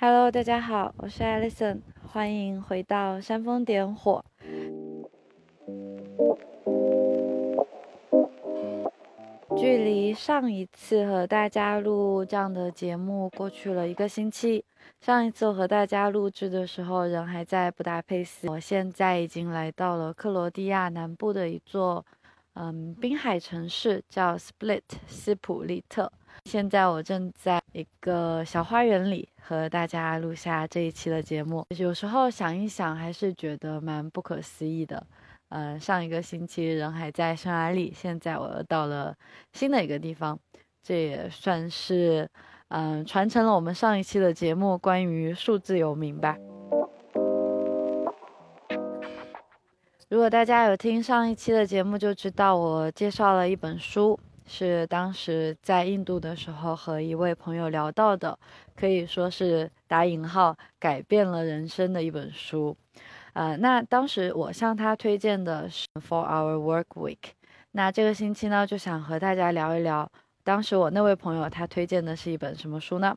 [0.00, 4.24] Hello，大家好，我是 Alison，欢迎回到煽风点火。
[9.56, 14.64] 距离上一次和大家录这样的节目过去了一个星期。
[15.00, 22.06] 上一次我和大家录制的时候，人还在布达佩斯，我现在已经来到了克罗地亚南部的一座，
[22.52, 26.12] 嗯，滨海城市，叫 Split 斯普利特。
[26.44, 31.64] 现在我正在一个小花园里和大家录下这一期的节目。
[31.76, 35.06] 有时候想一想，还是觉得蛮不可思议的。
[35.50, 39.14] 嗯，上一个星期人还在匈牙利，现在我又到了
[39.52, 40.38] 新的一个地方，
[40.82, 42.28] 这也算是
[42.68, 46.36] 嗯传承了我们上一期的节目关于数字游民吧。
[50.10, 54.18] 如果大家有听上一期的节目，就知道我介绍了一本书，
[54.48, 58.36] 是当时在印度的时候和一位朋友聊到的，
[58.74, 62.76] 可以说是打引号改变了人生的一本书。
[63.34, 67.16] 呃，那当时我向他推荐的是《For Our Work Week》。
[67.72, 70.10] 那这个星期呢，就想和大家聊一聊，
[70.42, 73.14] 当时我那位朋友他推荐的是一本什么书呢？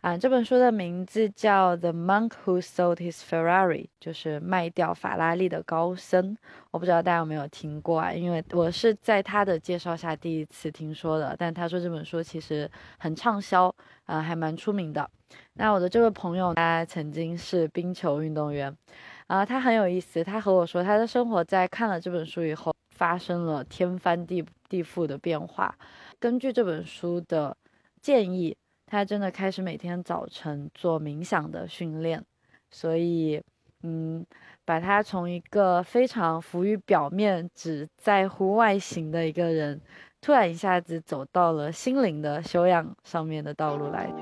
[0.00, 6.36] 啊，这本书的名字叫《The Monk Who Sold His Ferrari》，就是卖掉法拉利的高僧。
[6.70, 8.12] 我不知道大家有没有听过啊？
[8.12, 11.36] 因为我是在他的介绍下第一次听说的。
[11.38, 13.74] 但他说这本书其实很畅销，
[14.06, 15.08] 啊，还蛮出名的。
[15.54, 18.74] 那我的这位朋友他曾经是冰球运动员。
[19.26, 20.24] 啊，他很有意思。
[20.24, 25.72] 他和我说，他的生活在看了这本书以后发生了天翻地地覆的变化。
[26.18, 27.56] 根据这本书的
[28.00, 28.56] 建议，
[28.90, 32.22] 他真的开始每天早晨做冥想的训练。
[32.72, 33.40] 所以，
[33.82, 34.26] 嗯，
[34.64, 39.80] 把他从一个非常浮于表面、只在乎外形的一个人，
[40.20, 44.12] 突然一下子走到了心灵的修养上面的道路来。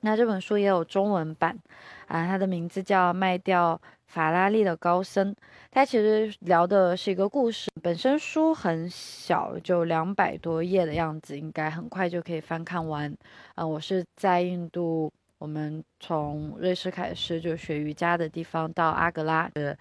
[0.00, 1.58] 那这本书也有中文版。
[2.06, 5.32] 啊，他的名字叫《卖掉法拉利的高僧》，
[5.70, 7.68] 他其实聊的是一个故事。
[7.82, 13.12] 本身书很小，就两百多页的样子，应该很快就可以翻看完。
[13.54, 19.76] 啊，我是在印度，我们从瑞士开始就学瑜伽的地方到阿格拉的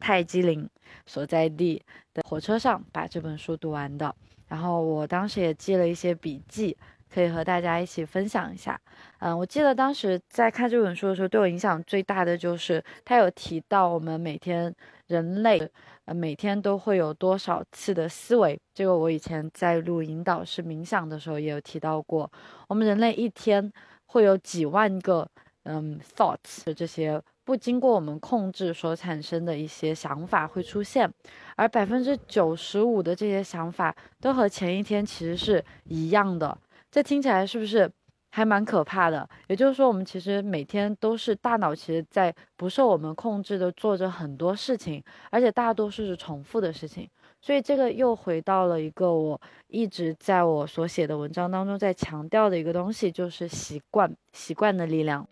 [0.00, 0.68] 泰姬陵
[1.06, 1.80] 所在地
[2.12, 4.14] 的火车上把这本书读完的。
[4.48, 6.76] 然后我当时也记了一些笔记。
[7.12, 8.80] 可以和大家一起分享一下，
[9.18, 14.72] 嗯，我记得当时在看这本书的时候，对我影响最大的就是他有提到我们每天
[15.08, 15.60] 人类，
[16.04, 18.58] 呃，每天都会有多少次的思维。
[18.72, 22.30] 这个我以前在录引导式冥想的时候也有提到过，
[22.68, 23.72] 我们人类一天
[24.06, 25.28] 会有几万个，
[25.64, 31.12] 嗯，thoughts 的这些不经过我们控制所产生的一些想法会出现，
[31.56, 36.56] 而百分之九十五的这些想法都和前一天其实是一样的。
[36.90, 37.90] 这听起来是不是
[38.32, 39.28] 还蛮可怕的？
[39.48, 47.08] 也就是说，我们其实每天都是大脑其实在不受我们控制的做着很多事情，而且大多数是重复的事情。
[47.40, 55.26] 所以这个又回到了一个我一直在我所写的文章当中在强调的一个东西，就是习惯，习惯的力量。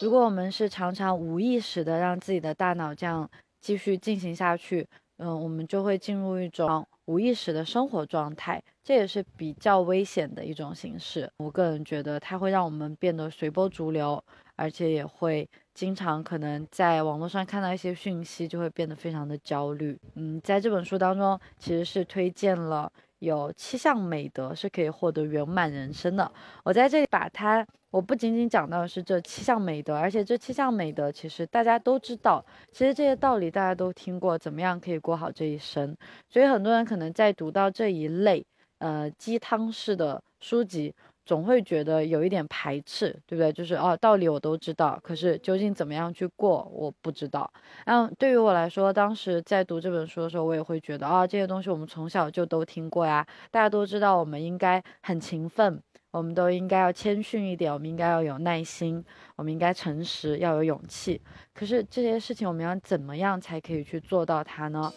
[0.00, 3.28] 如果我们是常常无意识的让自己的大脑这样
[3.60, 4.86] 继续进行下去，
[5.18, 8.62] 嗯，我们就会进入一种无意识的生活状态。
[8.84, 11.28] 这也是比较危险的一种形式。
[11.38, 14.22] 我个人觉得，它会让我们变得随波逐流，
[14.54, 19.98] 而且也会经常可能在网络上看到一些讯息，就会变得非常的焦虑。
[20.14, 26.30] 嗯，在这本书当中，其实是推荐了有七项美德是可以获得圆满人生的。
[26.64, 35.96] 我在这里把它，我不仅仅讲到是这七项美德，而且这七项美德其实大家都知道，其实这些道理大家都听过，怎么样可以过好这一生。
[36.28, 38.44] 所以很多人可能在读到这一类。
[38.78, 40.94] 呃，鸡汤式的书籍
[41.26, 43.52] 总会觉得有一点排斥，对不对？
[43.52, 47.52] 就是哦，道理我都知道，可是究竟怎么样去过，我不知道。
[47.84, 55.82] 嗯，对于我来说，当时在读这本书的时候，我也会觉得啊，这些东西我们从小就都听过呀，大家都知道，我们应该很勤奋，
[56.12, 61.20] 我们都应该要谦逊一点，我们应该要有耐心，我们应该诚实，要有勇气。
[61.52, 64.92] 可是这些事情，我们要怎么样才可以去做到它呢？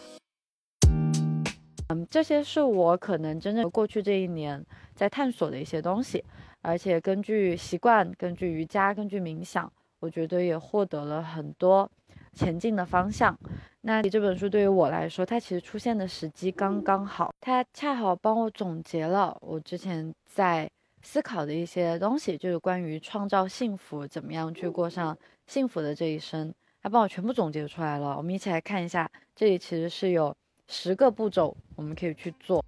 [1.92, 4.64] 嗯，这些是我可能真正过去这一年
[4.96, 6.24] 在探索的一些东西，
[6.62, 11.90] 而且根据习惯、根据瑜伽、根据冥想，我觉得也获得了很多
[12.32, 13.36] 前进的方向。
[13.82, 20.70] 那这本书对于我来说，它其实出现的时机刚刚好，它恰好帮我总结了我之前在
[21.02, 26.54] 思考的一些东西，就是关于创造幸福，怎么样去过上幸福的这一生，
[26.84, 28.16] 它帮我全部总结出来了。
[28.16, 30.36] 我们一起来看一下，这里其实是有
[30.70, 31.58] 十个步骤。
[31.76, 32.64] 我们可以去做。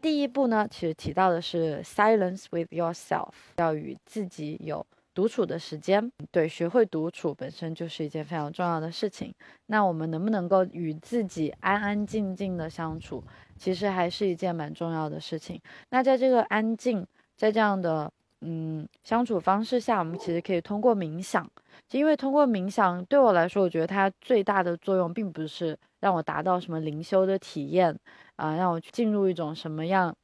[0.00, 6.12] 第一步呢，其实提到的是 silence with yourself，要与自己有独处的时间。
[6.30, 9.34] 对，学会独处本身就是一件非常重要的事情。
[9.66, 13.22] 那我们能不能够与自己安安静静的相处，
[13.56, 15.60] 其实还是一件蛮重要的事情。
[15.90, 17.04] 那在这个安静，
[17.36, 18.08] 在这样的
[18.42, 21.44] 嗯相处方式下，我们其实可以通过冥想。
[21.92, 27.98] 因为通过冥想，对我来说，我觉得它最大的作用，并不是让我达到什么灵修的体验，
[28.36, 30.14] 啊，让我去进入一种什么样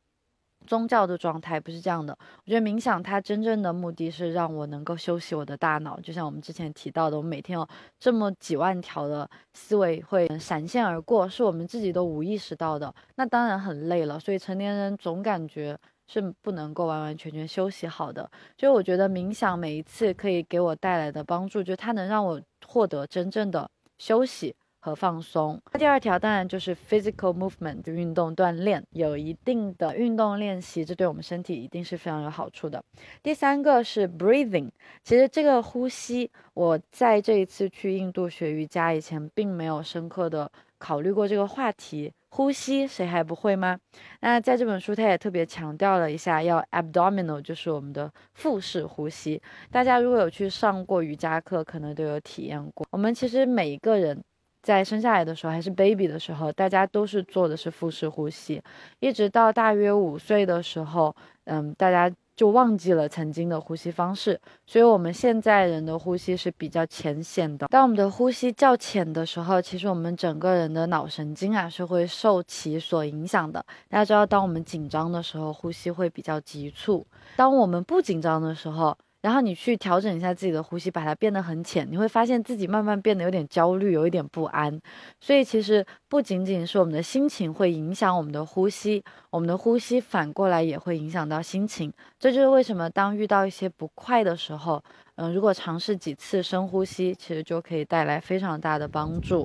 [0.66, 2.16] 宗教的状态，不是这样的。
[2.44, 7.66] 我觉得冥想它真正的目的是让我能够休息我的大脑，就像我们之前提到的，我每天有
[7.98, 14.20] 这么几万条的思维会闪现而过，是我们自己都无意识到的，那当然很累了。
[14.20, 15.78] 所以成年人总感觉。
[16.06, 25.60] 是不能够完完全全休息好的，就我觉得冥想每一次可以给我带来的帮助，就它能让我获得真正的休息和放松。
[25.72, 32.82] 那第二条当然就是 physical movement 就运动锻炼，有一定的运动练习，这对我们身体一定是非常有好处的。
[33.22, 34.69] 第三个是 breathing，
[35.05, 40.50] 其实这个呼吸，我在这一次去印度学瑜伽以前，并没有深刻的
[40.82, 42.12] 考虑过这个话题。
[42.34, 43.79] 呼吸谁还不会吗？
[44.20, 49.40] 那在这本书，他也特别强调了一下，要 abdominal，就是我们的腹式呼吸。
[49.70, 52.87] 大家如果有去上过瑜伽课，可能都有体验过。
[52.90, 54.19] 我们其实每一个人
[54.62, 58.62] 在生下来的时候，还是 baby 的时候，大家都是做的是腹式呼吸，
[58.99, 61.14] 一直到大约五岁的时候，
[61.44, 62.11] 嗯，大家。
[62.34, 67.67] 就忘记了曾经的呼吸方式，所以我们现在人的呼吸是比较浅显的。
[67.69, 73.64] 当我们的呼吸较浅的时候，其实我们整个人的脑神经啊是会受其所影响的。
[73.88, 77.06] 大家知道，当我们紧张的时候，呼吸会比较急促；
[77.37, 84.78] 当我们不紧张的时候，然后你去调整一下自己的呼吸，把它变得很浅，你会发现自己慢慢变得有点焦虑，有一点不安。
[85.20, 91.92] 所以其实不仅仅是我们的心情会影响我们的呼吸，我们的呼吸反过来也会影响到心情。
[92.19, 94.82] 这就是为什么当遇到一些不快的时候，
[95.14, 99.44] 嗯，如果尝试几次深呼吸，其实就可以带来非常大的帮助。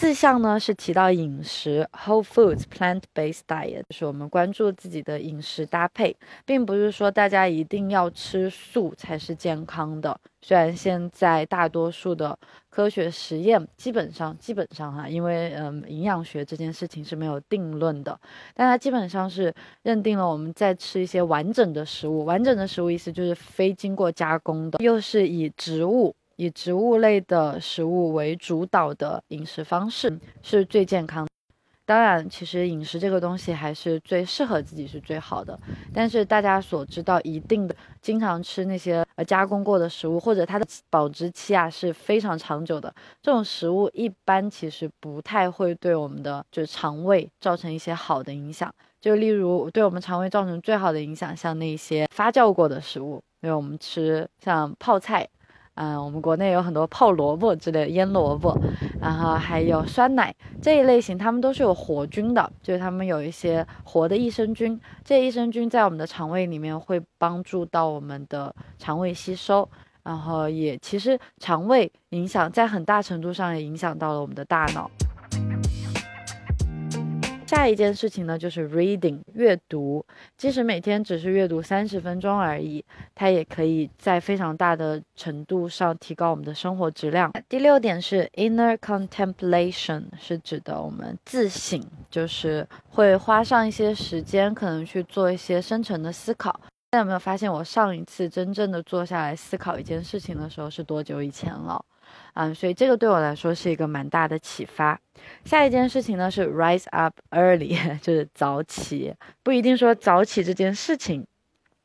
[0.00, 6.16] 四项呢是提到饮食，whole foods plant-based diet，就是我们关注自己的饮食搭配，
[6.46, 10.18] 并不是说大家一定要吃素才是健康的。
[10.40, 12.38] 虽然现在大多数的
[12.70, 18.18] 科学实验基本上基本上哈，因为嗯营养学这件事情是没有定论的，
[18.54, 26.14] 但它基本上是认定了我们在吃一些完整的食物，完整的食物意思就是非经过加工的，又是以植物。
[26.40, 31.28] 以植物类的食物为主导的饮食方式是最健康。
[31.84, 35.58] 当然，其实饮食这个东西还是最适合自己是最好的。
[35.92, 48.74] 但是大家所知道，一定的经常吃那些呃加工过的食物，或者它的保质期啊是非常长久的，这种食物一般其实不太会对我们的就是肠胃造成一些好的影响。
[48.98, 55.28] 就例如对我们肠胃造成最好的影响，像那些发酵过的食物，因为我们吃像泡菜。
[55.74, 58.58] 嗯，我们国内有很多泡萝卜之类的腌萝卜，
[59.00, 69.66] 然后还有酸奶这一类型，它们都是有活菌的，就是它们有一些活的益生菌，这益生菌在我们的肠胃里面会帮助到我们的肠胃吸收，
[70.02, 74.90] 然后也其实肠胃影响在很大程度上也影响到了我们的大脑。
[77.50, 87.32] 下一件事情呢，就是 reading 阅读，即使每天只是阅读三十分钟而已，它也可以在非常大的程度上提高我们的生活质量。
[87.48, 96.60] 第六点是 inner contemplation，是指的我们自省，就是会花上一些时间，可能去做一些深层的思考。
[96.90, 101.84] 大家有没有发现，我上一次真正的坐下来思考一件事情的时候是多久以前了？
[102.34, 105.00] 嗯，所以这个对我来说是一个蛮大的启发。
[105.44, 109.14] 下一件事情呢是 rise up early， 就是早起。
[109.44, 111.24] 不一定说早起这件事情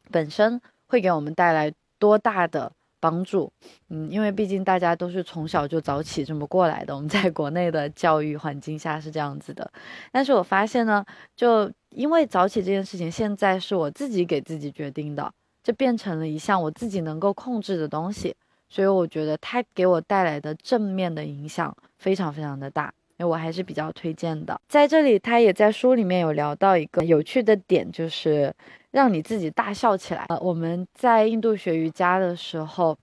[0.09, 3.51] 本身会给我们带来多大的帮助。
[3.89, 9.71] 嗯，因为毕竟大家都是从小就早起这么过来的，我们在国内的教育环境下是这样子的。
[10.11, 15.31] 但是我发现呢，就因为早起这件事情，现在是我自己给自己决定的，
[15.63, 18.35] 这变成了一项我自己能够控制的东西。
[18.67, 24.59] 所以我觉得它给我带来的正面的影响非常非常的大，因为我还是比较推荐的。
[24.67, 28.51] 在这里，他也在书里面有聊到一个有趣的点，就是
[28.95, 30.23] 让你自己大笑起来。
[30.29, 32.97] 呃，我们在印度学瑜伽的时候，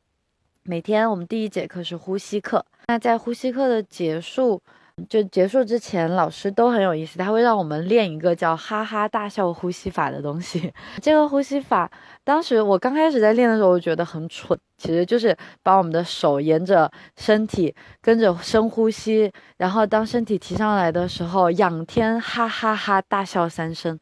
[0.62, 4.58] 每天我们第一节课是呼吸课，那在呼吸课的结束，
[5.06, 10.72] 就结束之前，老师都很有意思，他会让我们练一个叫“哈哈大笑呼吸法”的东西。
[11.02, 11.90] 这个呼吸法，
[12.24, 23.98] 当时我刚开始在练的时候，我觉得很蠢，其实就是把我们的手沿着身体跟着深呼吸，然后当身体提上来的时候，仰天哈哈哈大笑三声。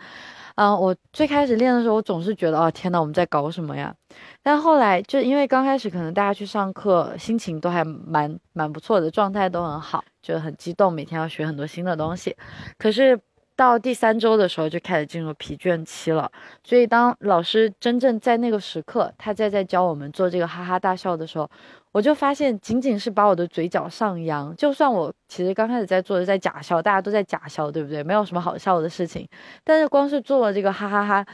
[0.57, 3.95] 嗯，我最开始练的时候，我总是觉得，哦，天呐，我们在搞什么呀？
[4.43, 12.37] 但后来就因为刚开始可能大家去上课，心情都还蛮蛮不错的，状态都很好，就很激动，每天要学很多新的东西。
[12.79, 13.19] 可是。
[13.61, 16.33] 到第三周的时候就开始进入疲倦期了，
[16.65, 21.47] 所以当老师真正在那个时刻，他在在教我们做这个哈哈大笑的时候，
[21.93, 28.03] 我就发现仅仅是把我的嘴角上扬，就算我其实刚开始在做的在假笑，大家都在假笑，对不对？
[28.03, 29.29] 没有什么好笑的事情，
[29.63, 31.27] 但是光是做了这个哈哈哈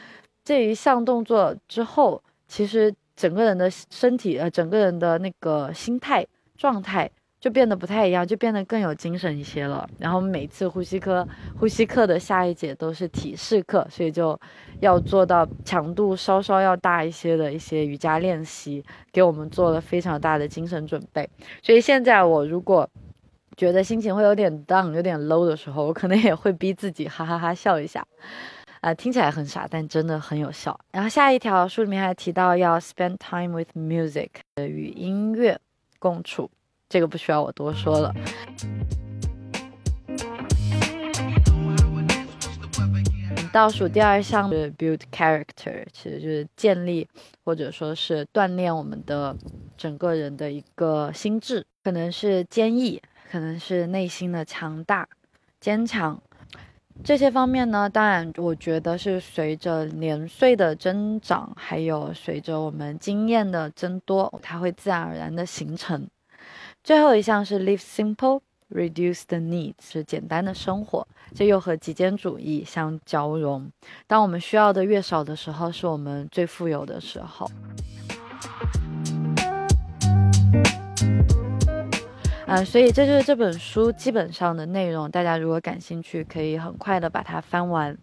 [0.42, 7.08] 这一项动作之后，其实整个人的身体呃，整个人的那个心态状态。
[7.46, 9.88] 就变得不太一样，就变得更有精神一些了。
[10.00, 11.24] 然后每次呼吸课，
[11.56, 14.36] 呼吸课的下一节都是体式课，所以就
[14.80, 21.30] 要做到强度稍稍要大一些的一些瑜伽练习，给我们做了非常大的精神准备。
[21.62, 22.90] 所以现在我如果
[23.56, 28.04] 觉得心情会有点 down、有点 low 的时候，我可能也会逼自己哈哈哈笑一下，
[28.80, 30.76] 啊，听起来很傻，但真的很有效。
[30.90, 35.56] 然后下一条书里面还提到要 spend time with music，与音乐
[36.00, 36.50] 共处。
[36.88, 38.14] 这个不需要我多说了。
[43.52, 47.08] 倒数第二项是 build character，其实就是建立
[47.42, 49.34] 或者说是锻炼我们的
[49.78, 53.00] 整个人的一个心智，可能是坚毅，
[53.30, 55.08] 可能是内心的强大、
[55.58, 56.20] 坚强
[57.02, 57.88] 这些方面呢。
[57.88, 66.06] 当然，我觉得是随着年岁的增长，还有随着我们经验的增多，它会自然而然的形成。
[66.86, 68.40] 最后一项是 live simple,
[68.70, 73.68] reduce the needs，是简单的生活，这又和极简主义相交融。
[74.06, 77.50] 当我们需要的越少的时候，是我们最富有的时候。
[82.46, 85.10] 嗯，所以这就是这本书基本上的内容。
[85.10, 87.98] 大家如果感兴趣，可以很快的把它翻完。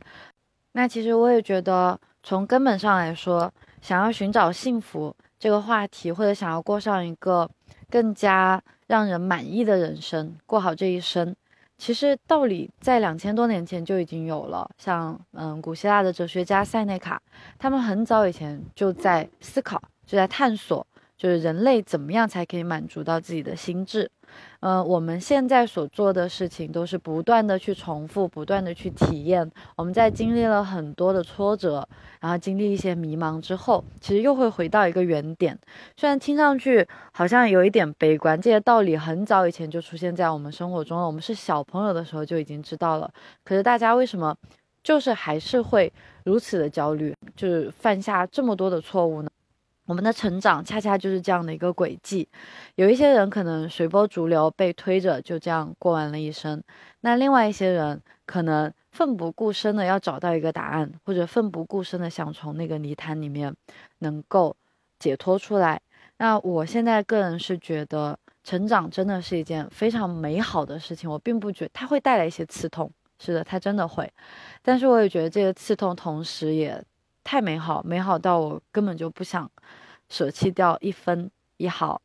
[0.74, 3.50] 那其实我也觉得，从根本上来说，
[3.82, 7.50] 想要寻找幸福这个话题，或者想要过上一个
[7.94, 11.36] 更加让人满意的人生，过好这一生，
[11.78, 14.68] 其实道理在两千多年前就已经有了。
[14.80, 17.22] 像嗯，古希腊的哲学家塞内卡，
[17.60, 20.88] 他们很早以前就在思考，就在探索。
[21.18, 24.10] 就是人类怎么样才可以满足到自己的心智？
[24.62, 29.50] 呃，我们现在所做的事情都是不断的去重复，不断的去体验。
[29.76, 31.88] 我们在经历了很多的挫折，
[32.20, 35.58] 然后经历一些迷茫之后，其实又会回到一个原点。
[35.96, 41.06] 虽然听上去好像有一点悲观，这些道理很早以前就出现在我们生活中了。
[41.06, 43.12] 我们是小朋友的时候就已经知道了。
[43.44, 44.36] 可是大家为什么
[44.82, 45.92] 就是还是会
[46.24, 49.30] 如此的焦虑，就是犯下这么多的错误呢？
[49.86, 52.28] 我们的成长恰恰就是这样的一个轨迹，
[52.76, 56.58] 有一些人可能随波逐流，被推着就这样过完了一生；
[57.02, 63.54] 那另外一些人可能奋不顾身的要找到一个答案，或者奋不顾身的想从那个泥潭里面
[64.00, 64.56] 能够
[65.00, 65.82] 解脱出来。
[66.18, 71.10] 那我现在个人是觉得，成长真的是一件非常美好的事情。
[71.10, 74.10] 我并不觉它会带来一些刺痛，是的，它真的会。
[74.62, 76.82] 但是我也觉得这个刺痛同时也。
[77.24, 79.50] 太美好，美好到我根本就不想
[80.10, 82.00] 舍弃掉一分一毫，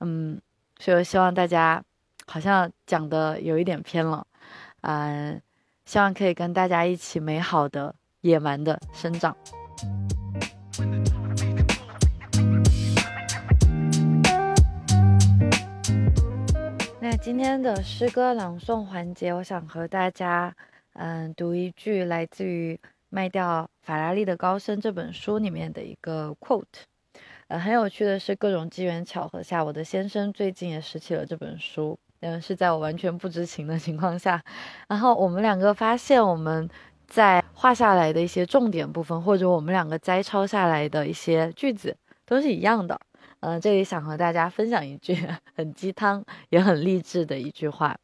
[0.00, 0.38] 嗯，
[0.78, 1.82] 所以我希望大家
[2.26, 4.26] 好像讲的有一点偏了，
[4.80, 5.40] 嗯，
[5.84, 9.34] 希望可以跟大家一起美好的野蛮的生长。
[17.00, 20.54] 那今天的诗歌朗诵环节，我想和大家
[20.94, 22.78] 嗯读一句来自于。
[23.16, 26.84] 卖掉法拉利的高升这本书里面的一个 quote，
[27.48, 34.44] 呃，很有趣的是，各种机缘巧合下，我的先生最近也拾起了这本书，嗯，是在我完全不知情的情况下，
[34.86, 36.68] 然后我们两个发现我们
[37.06, 41.96] 在画下来的一些重点部分，或者我们两个摘抄下来的一些句子
[42.26, 43.00] 都是一样的，
[43.40, 45.16] 嗯，这里想和大家分享一句
[45.54, 47.96] 很鸡汤也很励志的一句话。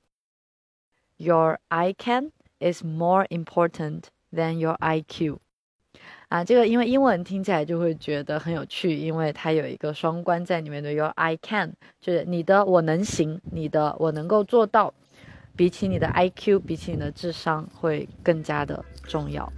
[1.18, 4.04] ：Your I can is more important。
[4.34, 5.36] Than your IQ，
[6.28, 10.90] 啊，这个因为英文听起来就会觉得很有趣，因为它有一个双关在里面的。
[10.90, 14.94] Your I can，就是你的我能行，你的我能够做到，
[15.54, 19.52] 比起你的 IQ，比起你的智商会更加的重要。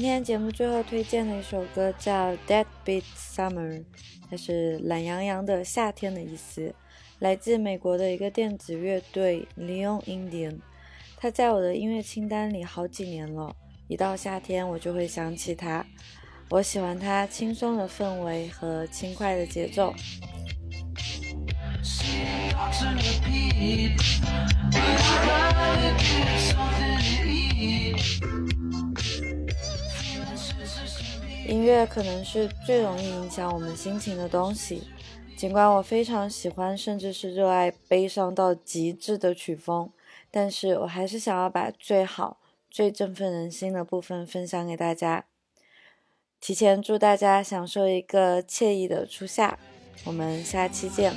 [0.00, 3.80] 今天节目最后推荐的一首歌叫《Dead Beat Summer》，
[4.30, 6.72] 它是懒洋洋的夏天的意思，
[7.18, 10.60] 来自美国的一个电子乐队 Leon Indian。
[11.16, 13.56] 它在我的音乐清单里好几年了，
[13.88, 15.84] 一到夏天我就会想起它。
[16.48, 19.92] 我喜欢它轻松的氛围和轻快的节奏。
[31.48, 34.82] 音乐可能是最容易影响我们心情的东西，
[35.34, 39.90] 尽管我非常喜欢，甚至是热爱悲伤到极致的曲风，
[40.30, 42.38] 但是我还是想要把最好、
[42.70, 45.24] 最振奋人心的部分分享给大家。
[46.38, 49.58] 提前祝大家享受一个惬意的初夏，
[50.04, 51.14] 我们下期见。